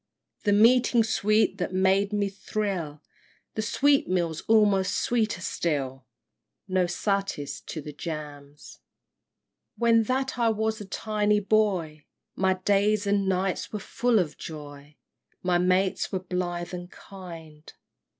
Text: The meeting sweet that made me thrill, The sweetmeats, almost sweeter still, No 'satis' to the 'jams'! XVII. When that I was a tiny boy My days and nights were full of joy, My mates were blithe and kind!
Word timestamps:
The 0.45 0.51
meeting 0.51 1.03
sweet 1.03 1.59
that 1.59 1.75
made 1.75 2.11
me 2.11 2.27
thrill, 2.27 3.03
The 3.53 3.61
sweetmeats, 3.61 4.41
almost 4.47 4.95
sweeter 4.95 5.41
still, 5.41 6.07
No 6.67 6.87
'satis' 6.87 7.61
to 7.67 7.81
the 7.81 7.93
'jams'! 7.93 8.79
XVII. 8.79 8.81
When 9.77 10.03
that 10.05 10.39
I 10.39 10.49
was 10.49 10.81
a 10.81 10.85
tiny 10.85 11.39
boy 11.39 12.03
My 12.35 12.55
days 12.55 13.05
and 13.05 13.29
nights 13.29 13.71
were 13.71 13.77
full 13.77 14.17
of 14.17 14.39
joy, 14.39 14.95
My 15.43 15.59
mates 15.59 16.11
were 16.11 16.17
blithe 16.21 16.73
and 16.73 16.89
kind! 16.89 17.71